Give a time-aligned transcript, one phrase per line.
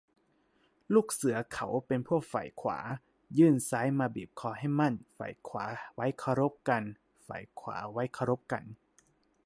[0.93, 2.79] ลูกเสือเขาเป็นพวกฝ่ายขวา
[3.37, 6.83] ยื่นซ้ายมาบีบคอให้มั่น ฝ่ายขวาไว้เคารพกัน
[7.27, 8.63] ฝ่ายขวาไว้เคารพกัน